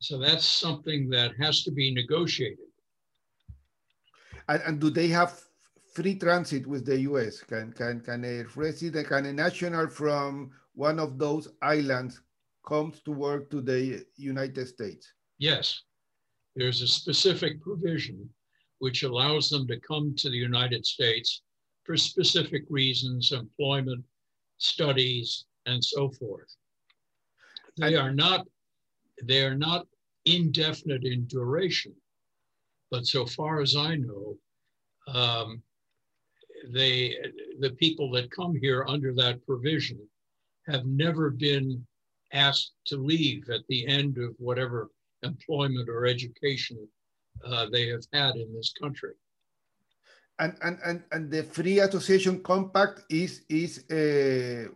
So 0.00 0.18
that's 0.18 0.44
something 0.44 1.08
that 1.10 1.36
has 1.38 1.62
to 1.64 1.70
be 1.70 1.92
negotiated. 1.92 2.65
And, 4.48 4.62
and 4.66 4.80
do 4.80 4.90
they 4.90 5.08
have 5.08 5.40
free 5.94 6.16
transit 6.16 6.66
with 6.66 6.84
the 6.84 7.00
US? 7.00 7.40
Can, 7.40 7.72
can, 7.72 8.00
can 8.00 8.24
a 8.24 8.44
resident, 8.54 9.08
can 9.08 9.26
a 9.26 9.32
national 9.32 9.88
from 9.88 10.50
one 10.74 10.98
of 10.98 11.18
those 11.18 11.48
islands 11.62 12.20
comes 12.66 13.00
to 13.02 13.12
work 13.12 13.50
to 13.50 13.60
the 13.60 14.04
United 14.16 14.68
States? 14.68 15.12
Yes, 15.38 15.82
there's 16.54 16.82
a 16.82 16.88
specific 16.88 17.62
provision 17.62 18.28
which 18.78 19.02
allows 19.02 19.48
them 19.48 19.66
to 19.68 19.80
come 19.80 20.14
to 20.16 20.28
the 20.28 20.36
United 20.36 20.84
States 20.84 21.42
for 21.84 21.96
specific 21.96 22.64
reasons, 22.68 23.32
employment, 23.32 24.04
studies, 24.58 25.44
and 25.66 25.82
so 25.82 26.10
forth. 26.10 26.54
They 27.76 27.94
are 27.94 28.12
not, 28.12 28.46
they 29.22 29.44
are 29.44 29.54
not 29.54 29.86
indefinite 30.24 31.04
in 31.04 31.26
duration, 31.26 31.94
but 32.96 33.06
so 33.06 33.26
far 33.26 33.60
as 33.60 33.76
I 33.76 33.96
know, 33.96 34.38
um, 35.06 35.62
they, 36.72 37.14
the 37.60 37.72
people 37.72 38.10
that 38.12 38.30
come 38.30 38.56
here 38.56 38.86
under 38.88 39.12
that 39.12 39.44
provision 39.44 39.98
have 40.66 40.86
never 40.86 41.28
been 41.28 41.86
asked 42.32 42.72
to 42.86 42.96
leave 42.96 43.50
at 43.50 43.60
the 43.68 43.86
end 43.86 44.16
of 44.16 44.30
whatever 44.38 44.88
employment 45.22 45.90
or 45.90 46.06
education 46.06 46.78
uh, 47.44 47.66
they 47.70 47.86
have 47.88 48.04
had 48.14 48.36
in 48.36 48.50
this 48.54 48.72
country. 48.80 49.12
And, 50.38 50.56
and, 50.62 50.78
and, 50.86 51.02
and 51.12 51.30
the 51.30 51.42
free 51.42 51.80
association 51.80 52.42
compact 52.42 53.02
is, 53.10 53.42
is, 53.50 53.84
uh, 53.90 54.70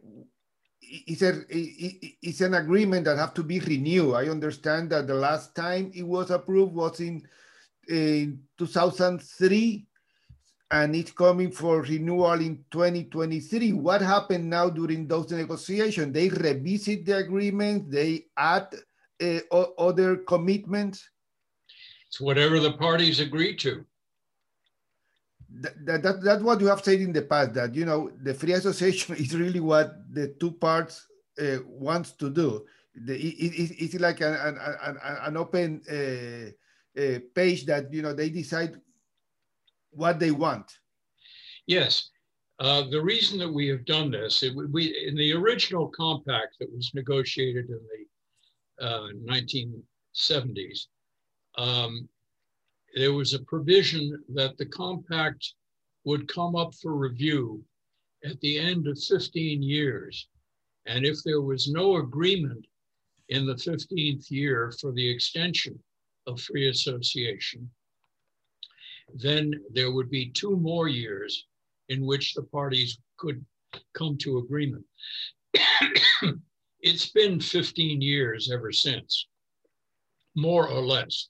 is, 1.07 1.23
a, 1.23 1.33
is 1.51 2.43
an 2.43 2.53
agreement 2.53 3.07
that 3.07 3.17
have 3.17 3.33
to 3.33 3.43
be 3.43 3.61
renewed. 3.61 4.15
I 4.15 4.29
understand 4.29 4.91
that 4.91 5.07
the 5.07 5.15
last 5.15 5.55
time 5.55 5.91
it 5.95 6.03
was 6.03 6.31
approved 6.31 6.75
was 6.75 7.01
in, 7.01 7.27
in 7.89 8.41
2003 8.59 9.87
and 10.73 10.95
it's 10.95 11.11
coming 11.11 11.51
for 11.51 11.83
renewal 11.83 12.41
in 12.41 12.65
2023. 12.71 13.73
What 13.73 14.03
happened 14.03 14.49
now 14.49 14.71
during 14.71 15.09
those 15.09 15.31
negotiations? 15.31 16.13
They 16.13 16.29
revisit 16.29 17.05
the 17.05 17.17
agreement, 17.17 17.91
they 17.91 18.27
add 18.37 18.69
uh, 19.21 19.41
other 19.79 20.19
commitments? 20.19 21.09
It's 22.09 22.21
whatever 22.21 22.61
the 22.61 22.73
parties 22.73 23.21
agree 23.21 23.57
to. 23.57 23.85
that, 25.85 26.03
that, 26.03 26.23
that's 26.23 26.43
what 26.43 26.61
you 26.61 26.67
have 26.67 26.83
said 26.83 27.01
in 27.01 27.13
the 27.13 27.23
past 27.23 27.55
that 27.55 27.75
you 27.75 27.85
know 27.85 28.11
the 28.23 28.33
free 28.33 28.53
association 28.53 29.17
is 29.25 29.35
really 29.35 29.61
what 29.61 29.95
the 30.13 30.29
two 30.41 30.53
parts 30.53 31.07
uh, 31.41 31.59
wants 31.67 32.13
to 32.13 32.31
do 32.31 32.65
the, 32.95 33.15
it, 33.15 33.35
it, 33.35 33.85
it's 33.85 33.95
like 33.95 34.21
an, 34.21 34.35
an, 34.35 34.59
an, 34.83 34.99
an 35.03 35.37
open 35.37 35.81
uh, 35.91 36.51
uh, 36.99 37.19
page 37.35 37.67
that 37.67 37.93
you 37.93 38.03
know 38.03 38.13
they 38.13 38.31
decide 38.31 38.75
what 39.91 40.19
they 40.19 40.31
want 40.31 40.71
yes 41.67 42.11
uh, 42.61 42.83
the 42.91 43.01
reason 43.01 43.39
that 43.39 43.53
we 43.53 43.67
have 43.69 43.85
done 43.85 44.11
this 44.11 44.43
it, 44.43 44.55
we 44.73 44.95
in 45.07 45.17
the 45.17 45.33
original 45.33 45.89
compact 45.89 46.57
that 46.59 46.73
was 46.73 46.91
negotiated 46.95 47.67
in 47.69 47.81
the 47.91 48.07
1970s 49.29 50.87
uh, 51.59 51.63
um, 51.63 52.09
there 52.95 53.13
was 53.13 53.35
a 53.35 53.45
provision 53.45 54.23
that 54.35 54.57
the 54.59 54.67
compact 54.67 55.55
would 56.05 56.29
come 56.29 56.57
up 56.57 56.75
for 56.75 56.95
review 56.95 57.63
at 58.25 58.41
the 58.41 58.59
end 58.59 58.87
of 58.87 58.99
15 59.03 59.63
years. 59.63 60.29
And 60.87 61.05
if 61.05 61.23
there 61.25 61.41
was 61.41 61.69
no 61.69 61.97
agreement 61.97 62.67
in 63.29 63.47
the 63.47 63.55
15th 63.55 64.31
year 64.31 64.73
for 64.81 64.93
the 64.93 65.09
extension 65.09 65.79
of 66.27 66.41
free 66.41 66.69
association, 66.69 67.71
then 69.15 69.53
there 69.73 69.93
would 69.93 70.11
be 70.11 70.31
two 70.31 70.57
more 70.57 70.89
years 70.89 71.47
in 71.89 72.07
which 72.07 72.35
the 72.35 72.43
parties 72.43 72.99
could 73.17 73.45
come 73.95 74.17
to 74.19 74.39
agreement. 74.39 74.85
it's 76.81 77.11
been 77.11 77.41
15 77.41 78.01
years 78.01 78.51
ever 78.53 78.73
since, 78.73 79.27
more 80.35 80.69
or 80.69 80.81
less 80.81 81.29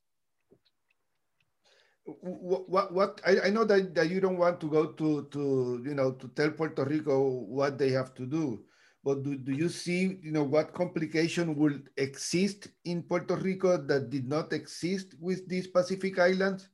what 2.22 2.92
what 2.92 3.20
I, 3.26 3.40
I 3.46 3.50
know 3.50 3.64
that, 3.64 3.94
that 3.94 4.10
you 4.10 4.20
don't 4.20 4.38
want 4.38 4.60
to 4.60 4.70
go 4.70 4.86
to 4.86 5.28
to 5.30 5.82
you 5.84 5.94
know 5.94 6.12
to 6.12 6.28
tell 6.28 6.50
Puerto 6.50 6.84
Rico 6.84 7.44
what 7.46 7.78
they 7.78 7.90
have 7.90 8.14
to 8.14 8.26
do, 8.26 8.64
but 9.04 9.22
do, 9.22 9.36
do 9.36 9.52
you 9.52 9.68
see 9.68 10.18
you 10.22 10.32
know 10.32 10.44
what 10.44 10.74
complication 10.74 11.56
would 11.56 11.88
exist 11.96 12.68
in 12.84 13.02
Puerto 13.02 13.36
Rico 13.36 13.76
that 13.76 14.10
did 14.10 14.28
not 14.28 14.52
exist 14.52 15.14
with 15.18 15.48
these 15.48 15.66
Pacific 15.66 16.18
Islands? 16.18 16.68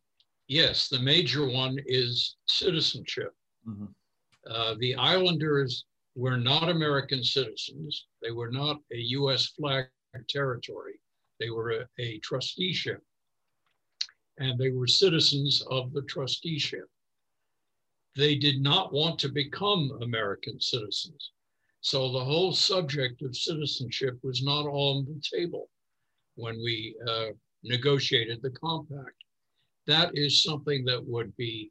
Yes, 0.48 0.88
the 0.88 0.98
major 0.98 1.46
one 1.48 1.76
is 1.86 2.36
citizenship. 2.46 3.32
Mm 3.66 3.76
-hmm. 3.78 3.90
uh, 4.52 4.74
the 4.78 4.94
islanders 5.14 5.86
were 6.14 6.38
not 6.38 6.68
American 6.68 7.22
citizens. 7.24 8.06
They 8.22 8.32
were 8.32 8.52
not 8.52 8.76
a 8.98 9.00
U.S. 9.18 9.42
flag 9.56 9.90
territory. 10.28 10.96
They 11.38 11.50
were 11.50 11.70
a, 11.80 11.82
a 11.98 12.18
trusteeship 12.20 13.02
and 14.38 14.58
they 14.58 14.70
were 14.70 14.86
citizens 14.86 15.62
of 15.70 15.92
the 15.92 16.02
trusteeship. 16.02 16.88
They 18.16 18.34
did 18.36 18.60
not 18.60 18.92
want 18.92 19.18
to 19.20 19.28
become 19.28 19.98
American 20.02 20.60
citizens. 20.60 21.32
So 21.80 22.10
the 22.12 22.24
whole 22.24 22.52
subject 22.52 23.22
of 23.22 23.36
citizenship 23.36 24.18
was 24.22 24.42
not 24.42 24.66
on 24.66 25.04
the 25.04 25.20
table 25.20 25.68
when 26.34 26.56
we 26.56 26.96
uh, 27.08 27.28
negotiated 27.62 28.40
the 28.42 28.50
compact. 28.50 29.16
That 29.86 30.10
is 30.14 30.42
something 30.42 30.84
that 30.86 31.04
would 31.06 31.36
be 31.36 31.70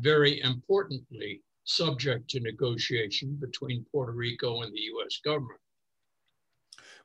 very 0.00 0.40
importantly 0.42 1.42
subject 1.64 2.28
to 2.30 2.40
negotiation 2.40 3.36
between 3.40 3.86
Puerto 3.90 4.12
Rico 4.12 4.62
and 4.62 4.72
the 4.72 4.80
US 4.92 5.20
government. 5.24 5.60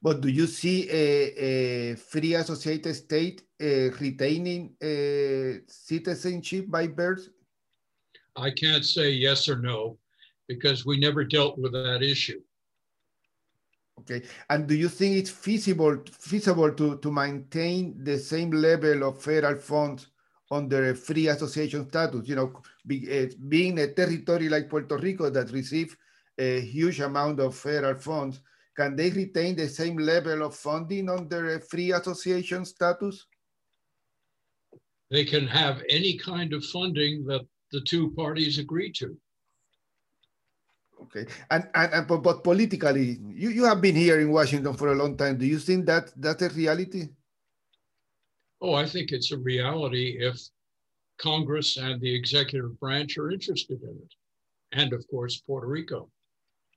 But 0.01 0.21
do 0.21 0.29
you 0.29 0.47
see 0.47 0.89
a, 0.89 1.91
a 1.91 1.95
free 1.95 2.33
associated 2.33 2.95
state 2.95 3.43
uh, 3.61 3.91
retaining 3.99 4.73
uh, 4.81 5.61
citizenship 5.67 6.65
by 6.69 6.87
birth? 6.87 7.29
I 8.35 8.49
can't 8.49 8.85
say 8.85 9.11
yes 9.11 9.47
or 9.47 9.57
no 9.57 9.97
because 10.53 10.85
we 10.85 10.97
never 10.99 11.23
dealt 11.23 11.57
with 11.57 11.71
that 11.71 12.01
issue. 12.01 12.41
Okay, 13.99 14.21
and 14.49 14.67
do 14.67 14.75
you 14.75 14.89
think 14.89 15.15
it's 15.15 15.29
feasible 15.29 15.95
feasible 16.29 16.71
to, 16.79 16.97
to 16.97 17.11
maintain 17.11 18.03
the 18.03 18.17
same 18.17 18.51
level 18.51 19.03
of 19.07 19.21
federal 19.21 19.57
funds 19.57 20.07
under 20.49 20.89
a 20.89 20.95
free 20.95 21.27
association 21.27 21.87
status? 21.87 22.27
You 22.27 22.35
know, 22.35 22.49
be, 22.85 22.97
uh, 23.17 23.27
being 23.47 23.79
a 23.79 23.93
territory 23.93 24.49
like 24.49 24.69
Puerto 24.69 24.97
Rico 24.97 25.29
that 25.29 25.51
receive 25.51 25.95
a 26.37 26.61
huge 26.61 26.99
amount 26.99 27.39
of 27.39 27.55
federal 27.55 27.99
funds, 27.99 28.41
can 28.75 28.95
they 28.95 29.09
retain 29.11 29.55
the 29.55 29.69
same 29.69 29.97
level 29.97 30.43
of 30.43 30.55
funding 30.55 31.09
under 31.09 31.55
a 31.55 31.61
free 31.61 31.91
association 31.91 32.65
status? 32.65 33.27
They 35.11 35.25
can 35.25 35.45
have 35.47 35.83
any 35.89 36.17
kind 36.17 36.53
of 36.53 36.65
funding 36.65 37.25
that 37.25 37.45
the 37.71 37.81
two 37.81 38.11
parties 38.11 38.57
agree 38.57 38.91
to. 38.93 39.17
Okay, 41.03 41.25
and, 41.49 41.67
and, 41.73 41.93
and 41.93 42.07
but, 42.07 42.21
but 42.21 42.43
politically, 42.43 43.19
you, 43.29 43.49
you 43.49 43.63
have 43.65 43.81
been 43.81 43.95
here 43.95 44.19
in 44.19 44.31
Washington 44.31 44.73
for 44.73 44.91
a 44.91 44.95
long 44.95 45.17
time. 45.17 45.37
Do 45.37 45.45
you 45.45 45.57
think 45.57 45.85
that 45.87 46.11
that's 46.15 46.41
a 46.41 46.49
reality? 46.49 47.09
Oh, 48.61 48.75
I 48.75 48.85
think 48.85 49.11
it's 49.11 49.31
a 49.31 49.37
reality 49.37 50.17
if 50.19 50.39
Congress 51.17 51.77
and 51.77 51.99
the 51.99 52.13
executive 52.13 52.79
branch 52.79 53.17
are 53.17 53.31
interested 53.31 53.81
in 53.81 53.89
it. 53.89 54.13
And 54.73 54.93
of 54.93 55.07
course, 55.07 55.41
Puerto 55.41 55.67
Rico. 55.67 56.09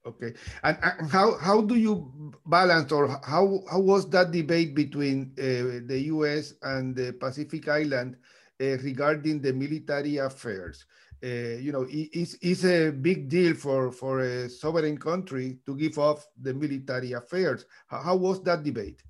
Okay, 0.06 0.34
and, 0.62 0.76
and, 0.82 1.10
how 1.10 1.38
how 1.38 1.62
do 1.62 1.76
you 1.76 2.32
balance, 2.44 2.92
or 2.92 3.08
how 3.24 3.64
how 3.70 3.80
was 3.80 4.08
that 4.10 4.32
debate 4.32 4.74
between 4.74 5.32
uh, 5.38 5.80
the 5.88 6.12
U.S. 6.12 6.52
and 6.60 6.94
the 6.94 7.12
Pacific 7.12 7.68
Island 7.68 8.16
uh, 8.60 8.76
regarding 8.84 9.40
the 9.40 9.54
military 9.54 10.18
affairs? 10.18 10.84
Uh, 11.22 11.57
you 11.61 11.72
know, 11.72 11.87
it's, 11.90 12.37
it's 12.42 12.64
a 12.64 12.90
big 12.90 13.29
deal 13.29 13.55
for 13.55 13.90
for 13.90 14.20
a 14.20 14.48
sovereign 14.48 14.98
country 14.98 15.59
to 15.64 15.74
give 15.74 15.98
up 15.98 16.20
the 16.40 16.53
military 16.53 17.12
affairs. 17.12 17.64
How, 17.87 18.03
how 18.03 18.16
was 18.16 18.42
that 18.42 18.62
debate? 18.62 19.03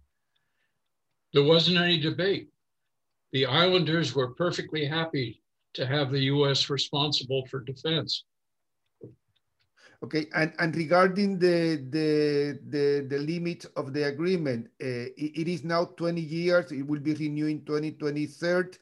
There 1.32 1.42
wasn't 1.42 1.78
any 1.78 1.98
debate. 1.98 2.50
The 3.32 3.46
islanders 3.46 4.14
were 4.14 4.34
perfectly 4.34 4.86
happy 4.86 5.42
to 5.74 5.84
have 5.84 6.12
the 6.12 6.20
U.S. 6.34 6.70
responsible 6.70 7.44
for 7.50 7.60
defense. 7.60 8.24
Okay, 10.04 10.26
and, 10.34 10.52
and 10.58 10.76
regarding 10.76 11.38
the, 11.38 11.82
the, 11.90 12.60
the, 12.68 13.06
the 13.08 13.18
limit 13.18 13.64
of 13.74 13.92
the 13.94 14.04
agreement, 14.06 14.66
uh, 14.82 15.08
it, 15.16 15.40
it 15.40 15.48
is 15.48 15.64
now 15.64 15.86
20 15.86 16.20
years, 16.20 16.70
it 16.72 16.86
will 16.86 17.00
be 17.00 17.14
renewed 17.14 17.50
in 17.50 17.64
2023, 17.64 18.78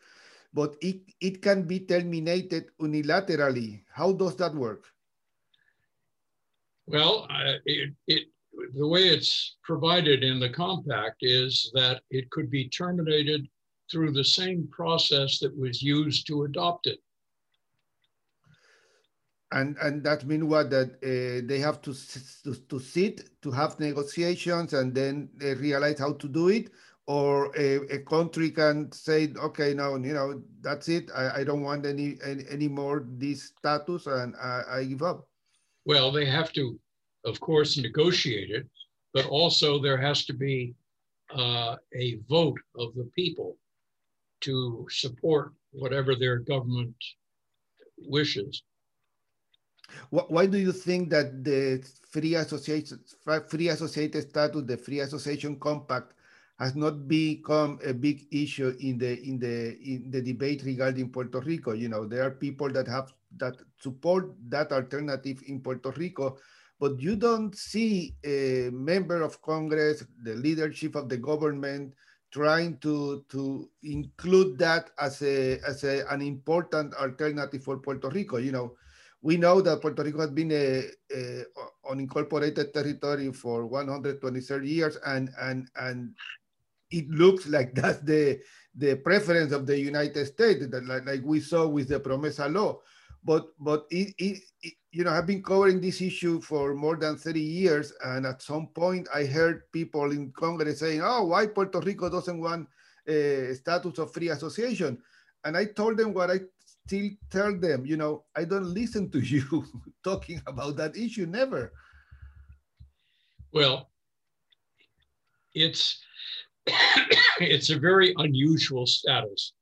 but 0.53 0.77
it, 0.81 1.01
it 1.21 1.43
can 1.43 1.63
be 1.63 1.81
terminated 1.81 2.67
unilaterally. 2.81 3.83
How 3.93 4.13
does 4.13 4.37
that 4.37 4.55
work? 4.55 4.85
Well, 6.87 7.27
uh, 7.31 7.59
it, 7.65 7.95
it, 8.07 8.25
the 8.75 8.87
way 8.87 9.09
it's 9.09 9.57
provided 9.63 10.23
in 10.25 10.41
the 10.41 10.51
compact 10.51 11.19
is 11.21 11.71
that 11.75 12.03
it 12.11 12.31
could 12.31 12.51
be 12.51 12.69
terminated 12.69 13.49
through 13.91 14.13
the 14.13 14.25
same 14.25 14.69
process 14.71 15.39
that 15.39 15.57
was 15.57 15.83
used 15.83 16.27
to 16.27 16.45
adopt 16.45 16.87
it 16.87 16.99
and 19.53 19.77
and 19.83 20.03
that 20.03 20.25
means 20.27 20.45
what 20.45 20.71
that 20.71 20.95
uh, 21.03 21.47
they 21.47 21.59
have 21.59 21.81
to, 21.83 21.95
to, 22.43 22.55
to 22.69 22.79
sit 22.79 23.41
to 23.43 23.51
have 23.51 23.79
negotiations 23.79 24.73
and 24.73 24.95
then 24.95 25.29
they 25.37 25.55
realize 25.55 25.99
how 25.99 26.13
to 26.13 26.29
do 26.29 26.49
it 26.49 26.71
or 27.07 27.53
a, 27.57 27.77
a 27.95 27.99
country 27.99 28.51
can 28.51 28.91
say 28.93 29.33
okay 29.37 29.75
no 29.75 29.97
you 29.97 30.15
know 30.15 30.43
that's 30.61 30.89
it. 30.89 31.11
I, 31.15 31.41
I 31.41 31.45
don't 31.45 31.63
want 31.63 31.85
any, 31.85 32.19
any, 32.25 32.45
any 32.49 32.69
more 32.69 33.05
this 33.19 33.53
status 33.59 34.07
and 34.07 34.35
I, 34.37 34.63
I 34.71 34.85
give 34.85 35.03
up. 35.03 35.29
Well 35.85 36.13
they 36.13 36.27
have 36.27 36.53
to 36.53 36.79
of 37.25 37.41
course 37.41 37.77
negotiate 37.77 38.51
it 38.51 38.67
but 39.15 39.27
also 39.27 39.81
there 39.81 39.99
has 39.99 40.25
to 40.27 40.33
be 40.33 40.75
uh, 41.35 41.77
a 41.95 42.19
vote 42.29 42.61
of 42.77 42.95
the 42.95 43.09
people 43.15 43.57
to 44.41 44.87
support 44.91 45.53
whatever 45.73 46.15
their 46.15 46.39
government 46.39 46.95
wishes. 47.99 48.63
Why 50.11 50.47
do 50.47 50.59
you 50.59 50.73
think 50.73 51.11
that 51.11 51.45
the 51.45 51.87
free 52.11 52.35
association, 52.35 53.01
free 53.49 53.69
associated 53.69 54.29
status, 54.31 54.63
the 54.65 54.77
free 54.77 55.01
association 55.01 55.59
compact, 55.61 56.15
has 56.59 56.77
not 56.77 57.09
become 57.09 57.79
a 57.85 57.93
big 57.93 58.27
issue 58.31 58.77
in 58.81 58.99
the 58.99 59.21
in 59.23 59.39
the 59.39 59.77
in 59.83 60.11
the 60.11 60.23
debate 60.23 60.63
regarding 60.65 61.11
Puerto 61.11 61.41
Rico? 61.41 61.73
You 61.73 61.89
know, 61.89 62.07
there 62.07 62.23
are 62.25 62.31
people 62.31 62.71
that 62.71 62.87
have 62.87 63.13
that 63.39 63.57
support 63.81 64.35
that 64.49 64.73
alternative 64.73 65.43
in 65.47 65.61
Puerto 65.61 65.91
Rico, 65.97 66.39
but 66.79 67.01
you 67.01 67.17
don't 67.17 67.55
see 67.57 68.15
a 68.25 68.71
member 68.73 69.23
of 69.23 69.41
Congress, 69.43 70.05
the 70.23 70.35
leadership 70.35 70.95
of 70.95 71.09
the 71.09 71.17
government, 71.17 71.95
trying 72.33 72.79
to 72.79 73.25
to 73.29 73.71
include 73.83 74.59
that 74.59 74.91
as 74.99 75.23
a 75.23 75.61
as 75.67 75.85
a, 75.85 76.05
an 76.11 76.23
important 76.23 76.95
alternative 76.95 77.63
for 77.63 77.79
Puerto 77.79 78.09
Rico. 78.09 78.39
You 78.39 78.53
know, 78.53 78.77
we 79.21 79.37
know 79.37 79.61
that 79.61 79.81
Puerto 79.81 80.03
Rico 80.03 80.21
has 80.21 80.31
been 80.31 80.51
a, 80.51 80.85
a 81.15 81.45
unincorporated 81.91 82.73
territory 82.73 83.33
for 83.33 83.67
123 83.67 84.69
years, 84.69 84.97
and 85.07 85.31
and 85.41 85.69
and 85.77 86.15
it 86.93 87.09
looks 87.11 87.47
like 87.47 87.75
that's 87.79 88.01
the 88.01 88.41
the 88.75 88.97
preference 88.97 89.53
of 89.53 89.67
the 89.67 89.79
United 89.79 90.27
States, 90.27 90.67
that 90.69 90.85
like, 90.87 91.05
like 91.05 91.21
we 91.25 91.41
saw 91.41 91.67
with 91.67 91.89
the 91.89 92.01
Promesa 92.01 92.53
law. 92.53 92.81
but 93.25 93.49
but 93.59 93.87
it, 93.91 94.15
it, 94.19 94.43
it, 94.63 94.75
you 94.91 95.05
know 95.05 95.11
i've 95.11 95.27
been 95.27 95.43
covering 95.43 95.81
this 95.81 96.01
issue 96.01 96.41
for 96.41 96.75
more 96.75 96.97
than 96.97 97.17
30 97.17 97.41
years 97.41 97.93
and 98.05 98.27
at 98.27 98.43
some 98.43 98.67
point 98.69 99.09
i 99.15 99.25
heard 99.25 99.71
people 99.73 100.11
in 100.11 100.33
congress 100.33 100.81
saying 100.81 101.01
oh 101.03 101.25
why 101.25 101.47
puerto 101.47 101.81
rico 101.81 102.11
doesn't 102.11 102.41
want 102.41 102.69
a 103.07 103.55
status 103.55 103.99
of 103.99 104.13
free 104.13 104.29
association 104.29 104.99
and 105.45 105.57
i 105.57 105.65
told 105.65 105.97
them 105.97 106.13
what 106.13 106.31
i 106.31 106.41
still 106.87 107.11
tell 107.31 107.57
them 107.57 107.87
you 107.87 107.97
know 107.97 108.25
i 108.37 108.45
don't 108.45 108.75
listen 108.75 109.11
to 109.11 109.21
you 109.35 109.65
talking 110.03 110.41
about 110.47 110.77
that 110.77 110.97
issue 110.97 111.27
never 111.27 111.73
well 113.53 113.89
it's 115.55 116.01
it's 117.41 117.71
a 117.71 117.79
very 117.79 118.15
unusual 118.19 118.87
status 118.87 119.53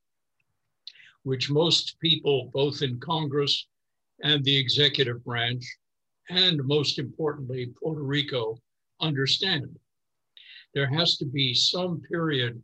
which 1.23 1.51
most 1.51 1.99
people, 2.01 2.51
both 2.53 2.83
in 2.83 2.99
Congress 3.01 3.67
and 4.23 4.45
the 4.45 4.57
executive 4.57 5.25
branch, 5.25 5.65
and 6.29 6.61
most 6.65 6.99
importantly, 6.99 7.73
Puerto 7.81 8.03
Rico, 8.03 8.59
understand. 9.01 9.69
There 10.75 10.89
has 10.89 11.17
to 11.19 11.27
be 11.27 11.53
some 11.55 12.01
period 12.01 12.63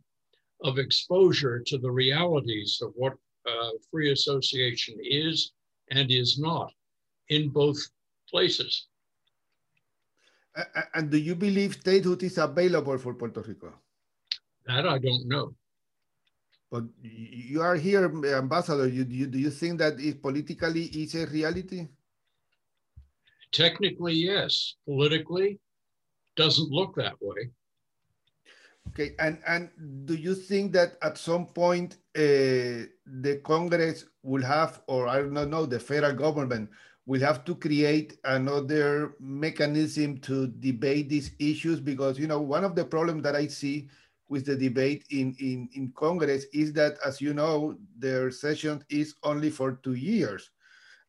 of 0.63 0.79
exposure 0.79 1.61
to 1.67 1.77
the 1.77 1.91
realities 1.91 2.79
of 2.81 2.93
what 2.95 3.13
uh, 3.45 3.69
free 3.91 4.11
association 4.11 4.95
is 5.01 5.51
and 5.91 6.09
is 6.09 6.39
not 6.39 6.71
in 7.29 7.49
both 7.49 7.77
places. 8.29 8.87
And 10.95 11.11
do 11.11 11.17
you 11.17 11.35
believe 11.35 11.73
statehood 11.73 12.23
is 12.23 12.37
available 12.37 12.97
for 12.97 13.13
Puerto 13.13 13.41
Rico? 13.41 13.73
That 14.67 14.85
I 14.85 14.97
don't 14.99 15.27
know. 15.27 15.55
But 16.69 16.83
you 17.01 17.61
are 17.61 17.75
here, 17.75 18.05
ambassador. 18.35 18.87
You, 18.87 19.05
you, 19.09 19.27
do 19.27 19.39
you 19.39 19.49
think 19.49 19.79
that 19.79 19.99
it 19.99 20.21
politically 20.21 20.83
is 20.83 21.15
a 21.15 21.25
reality? 21.25 21.87
Technically, 23.53 24.13
yes. 24.13 24.75
Politically, 24.85 25.59
doesn't 26.35 26.69
look 26.69 26.95
that 26.95 27.15
way. 27.21 27.51
Okay, 28.89 29.15
and 29.19 29.39
and 29.47 29.69
do 30.05 30.15
you 30.15 30.35
think 30.35 30.73
that 30.73 30.97
at 31.01 31.17
some 31.17 31.45
point 31.45 31.97
uh, 32.15 32.87
the 33.05 33.41
Congress 33.43 34.05
will 34.23 34.43
have, 34.43 34.81
or 34.87 35.07
I 35.07 35.19
don't 35.19 35.49
know, 35.49 35.65
the 35.65 35.79
federal 35.79 36.13
government 36.13 36.69
will 37.05 37.21
have 37.21 37.45
to 37.45 37.55
create 37.55 38.17
another 38.25 39.15
mechanism 39.19 40.17
to 40.19 40.47
debate 40.47 41.07
these 41.07 41.31
issues? 41.39 41.79
Because 41.79 42.19
you 42.19 42.27
know, 42.27 42.41
one 42.41 42.65
of 42.65 42.75
the 42.75 42.83
problems 42.83 43.23
that 43.23 43.35
I 43.35 43.47
see 43.47 43.87
with 44.29 44.45
the 44.45 44.55
debate 44.55 45.05
in, 45.09 45.35
in, 45.39 45.69
in 45.73 45.91
Congress 45.95 46.45
is 46.53 46.73
that, 46.73 46.97
as 47.05 47.21
you 47.21 47.33
know, 47.33 47.77
their 47.97 48.31
session 48.31 48.83
is 48.89 49.15
only 49.23 49.49
for 49.49 49.79
two 49.83 49.93
years. 49.93 50.49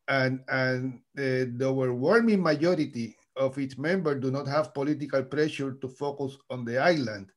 And, 0.08 0.40
and 0.48 1.00
the, 1.14 1.52
overwhelming 1.62 2.42
majority 2.42 3.16
of 3.36 3.58
its 3.58 3.76
members 3.76 4.20
do 4.20 4.30
not 4.30 4.46
have 4.46 4.72
political 4.72 5.22
pressure 5.22 5.72
to 5.72 5.88
focus 5.88 6.36
on 6.48 6.64
the 6.64 6.78
island. 6.78 7.30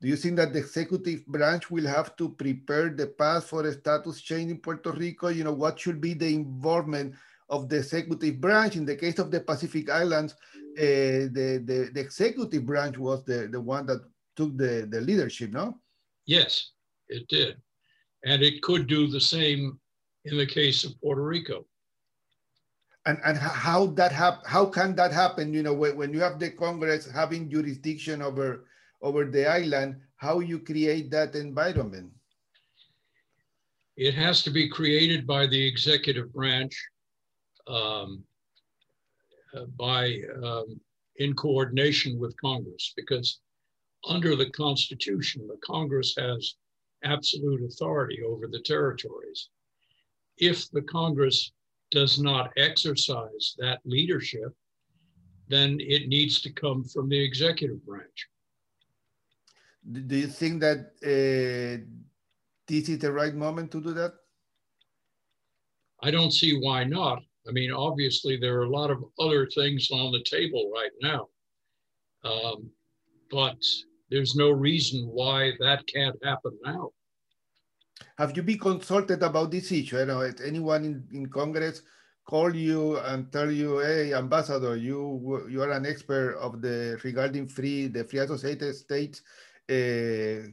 Do 0.00 0.08
you 0.08 0.16
think 0.16 0.36
that 0.36 0.52
the 0.52 0.60
executive 0.60 1.26
branch 1.26 1.70
will 1.70 1.86
have 1.86 2.16
to 2.16 2.30
prepare 2.30 2.88
the 2.88 3.06
path 3.06 3.44
for 3.44 3.66
a 3.66 3.72
status 3.72 4.20
change 4.20 4.50
in 4.50 4.58
Puerto 4.58 4.92
Rico? 4.92 5.28
You 5.28 5.44
know, 5.44 5.52
what 5.52 5.78
should 5.78 6.00
be 6.00 6.14
the 6.14 6.34
involvement 6.34 7.14
of 7.48 7.68
the 7.68 7.78
executive 7.78 8.40
branch? 8.40 8.76
In 8.76 8.86
the 8.86 8.96
case 8.96 9.18
of 9.18 9.30
the 9.30 9.40
Pacific 9.40 9.90
Islands, 9.90 10.34
uh, 10.78 11.28
the, 11.32 11.62
the, 11.64 11.90
the 11.92 12.00
executive 12.00 12.64
branch 12.64 12.96
was 12.96 13.24
the, 13.24 13.48
the 13.50 13.60
one 13.60 13.86
that 13.86 14.00
took 14.40 14.56
the, 14.56 14.88
the 14.90 15.00
leadership, 15.00 15.50
no? 15.52 15.66
Yes, 16.24 16.72
it 17.08 17.28
did. 17.28 17.56
And 18.24 18.42
it 18.42 18.62
could 18.62 18.86
do 18.86 19.06
the 19.06 19.20
same 19.20 19.78
in 20.24 20.36
the 20.36 20.46
case 20.46 20.84
of 20.84 20.98
Puerto 21.00 21.22
Rico. 21.22 21.66
And, 23.06 23.18
and 23.24 23.36
how 23.36 23.86
that 24.00 24.12
hap- 24.12 24.46
how 24.46 24.64
can 24.66 24.94
that 24.96 25.12
happen? 25.12 25.52
You 25.52 25.62
know, 25.62 25.74
when, 25.74 25.96
when 25.96 26.12
you 26.14 26.20
have 26.20 26.38
the 26.38 26.50
Congress 26.50 27.10
having 27.10 27.50
jurisdiction 27.50 28.22
over 28.22 28.48
over 29.02 29.24
the 29.24 29.44
island, 29.60 29.96
how 30.16 30.40
you 30.40 30.58
create 30.58 31.10
that 31.10 31.34
environment? 31.34 32.10
It 33.96 34.14
has 34.14 34.42
to 34.44 34.50
be 34.50 34.68
created 34.68 35.26
by 35.26 35.46
the 35.46 35.62
executive 35.72 36.28
branch, 36.32 36.74
um, 37.66 38.22
uh, 39.56 39.64
by 39.76 40.20
um, 40.44 40.80
in 41.16 41.34
coordination 41.34 42.18
with 42.18 42.36
Congress, 42.36 42.92
because 42.96 43.40
under 44.08 44.36
the 44.36 44.50
Constitution, 44.50 45.46
the 45.46 45.58
Congress 45.64 46.14
has 46.18 46.54
absolute 47.04 47.62
authority 47.62 48.20
over 48.26 48.46
the 48.46 48.60
territories. 48.60 49.48
If 50.38 50.70
the 50.70 50.82
Congress 50.82 51.52
does 51.90 52.20
not 52.20 52.52
exercise 52.56 53.54
that 53.58 53.80
leadership, 53.84 54.54
then 55.48 55.78
it 55.80 56.08
needs 56.08 56.40
to 56.42 56.52
come 56.52 56.84
from 56.84 57.08
the 57.08 57.20
executive 57.20 57.84
branch. 57.84 58.28
Do 59.92 60.16
you 60.16 60.28
think 60.28 60.60
that 60.60 60.78
uh, 61.02 61.84
this 62.68 62.88
is 62.88 62.98
the 62.98 63.12
right 63.12 63.34
moment 63.34 63.72
to 63.72 63.80
do 63.80 63.92
that? 63.94 64.12
I 66.02 66.10
don't 66.10 66.32
see 66.32 66.58
why 66.58 66.84
not. 66.84 67.22
I 67.48 67.52
mean, 67.52 67.72
obviously, 67.72 68.36
there 68.36 68.58
are 68.58 68.64
a 68.64 68.70
lot 68.70 68.90
of 68.90 69.04
other 69.18 69.46
things 69.46 69.90
on 69.90 70.12
the 70.12 70.22
table 70.22 70.70
right 70.72 70.92
now. 71.02 71.28
Um, 72.22 72.70
but 73.30 73.56
there's 74.10 74.34
no 74.34 74.50
reason 74.50 75.06
why 75.06 75.52
that 75.60 75.86
can't 75.86 76.16
happen 76.24 76.58
now. 76.64 76.90
Have 78.18 78.36
you 78.36 78.42
been 78.42 78.58
consulted 78.58 79.22
about 79.22 79.50
this 79.50 79.70
issue? 79.72 79.98
I 79.98 80.04
know 80.04 80.20
anyone 80.20 80.84
in, 80.84 81.04
in 81.12 81.26
Congress 81.26 81.82
call 82.26 82.54
you 82.54 82.98
and 82.98 83.32
tell 83.32 83.50
you, 83.50 83.78
hey, 83.78 84.14
ambassador, 84.14 84.76
you 84.76 85.46
you 85.50 85.62
are 85.62 85.72
an 85.72 85.86
expert 85.86 86.36
of 86.38 86.62
the 86.62 86.98
regarding 87.02 87.46
free 87.48 87.88
the 87.88 88.04
free 88.04 88.20
associated 88.20 88.74
states. 88.74 89.22
Uh, 89.68 90.46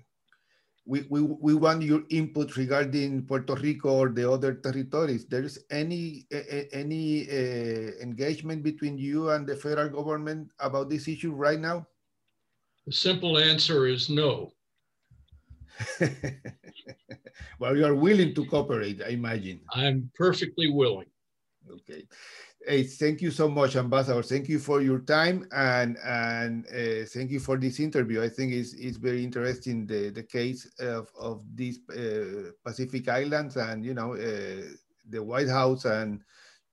we, 0.87 1.05
we, 1.09 1.21
we 1.21 1.53
want 1.53 1.83
your 1.83 2.03
input 2.09 2.55
regarding 2.55 3.25
Puerto 3.25 3.55
Rico 3.55 3.89
or 3.89 4.09
the 4.09 4.29
other 4.31 4.53
territories. 4.53 5.25
There 5.27 5.43
is 5.43 5.59
any 5.69 6.25
any 6.71 7.27
uh, 7.29 7.91
engagement 8.01 8.63
between 8.63 8.97
you 8.97 9.29
and 9.29 9.45
the 9.45 9.55
federal 9.55 9.89
government 9.89 10.51
about 10.59 10.89
this 10.89 11.07
issue 11.07 11.33
right 11.33 11.59
now? 11.59 11.85
The 12.87 12.93
simple 12.93 13.37
answer 13.37 13.85
is 13.85 14.09
no. 14.09 14.53
well, 17.59 17.75
you 17.75 17.85
are 17.85 17.93
willing 17.93 18.33
to 18.33 18.45
cooperate, 18.45 19.01
I 19.05 19.09
imagine. 19.09 19.59
I'm 19.73 20.09
perfectly 20.15 20.71
willing. 20.71 21.11
Okay. 21.69 22.07
Hey, 22.65 22.83
thank 22.83 23.21
you 23.21 23.29
so 23.29 23.49
much, 23.49 23.75
Ambassador. 23.75 24.23
Thank 24.23 24.47
you 24.47 24.57
for 24.57 24.81
your 24.81 24.99
time 24.99 25.47
and 25.51 25.97
and 26.05 26.65
uh, 26.67 27.05
thank 27.07 27.29
you 27.29 27.41
for 27.41 27.57
this 27.57 27.81
interview. 27.81 28.23
I 28.23 28.29
think 28.29 28.53
it's, 28.53 28.73
it's 28.73 28.95
very 28.95 29.21
interesting 29.21 29.85
the, 29.85 30.09
the 30.09 30.23
case 30.23 30.65
of, 30.79 31.11
of 31.19 31.43
these 31.55 31.79
uh, 31.89 32.51
Pacific 32.63 33.09
Islands 33.09 33.57
and 33.57 33.83
you 33.83 33.95
know 33.95 34.13
uh, 34.15 34.63
the 35.09 35.21
White 35.21 35.49
House 35.49 35.83
and 35.83 36.21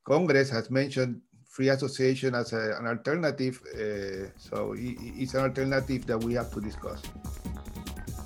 Congress 0.05 0.48
has 0.50 0.70
mentioned 0.70 1.20
free 1.55 1.69
association 1.69 2.35
as 2.35 2.53
a, 2.53 2.77
an 2.81 2.87
alternative. 2.88 3.62
Uh, 3.73 4.29
so 4.37 4.73
it, 4.73 4.97
it's 5.23 5.35
an 5.35 5.43
alternative 5.43 6.05
that 6.07 6.19
we 6.19 6.35
have 6.35 6.51
to 6.53 6.61
discuss. 6.61 7.01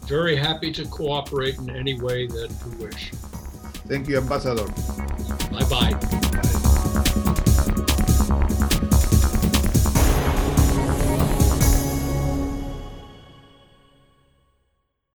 Very 0.07 0.35
happy 0.35 0.73
to 0.73 0.87
cooperate 0.87 1.59
in 1.59 1.69
any 1.69 2.01
way 2.01 2.27
that 2.27 2.51
you 2.65 2.85
wish. 2.87 3.11
Thank 3.87 4.09
you, 4.09 4.17
Ambassador. 4.17 4.65
Bye-bye. 5.51 5.91
bye 5.91 6.41
bye 6.43 6.68